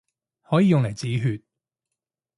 [0.41, 1.43] 可以用嚟止血